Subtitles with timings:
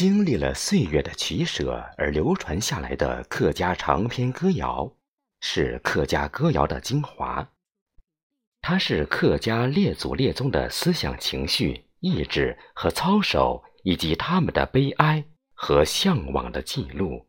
[0.00, 4.90] 经历了岁月的取舍而流传下来的客家长篇歌谣
[5.40, 7.46] 是客家歌谣的精华。
[8.62, 17.26] 它是客家列祖列宗的思想情绪意志和操守以及他们的悲哀和向往的记录。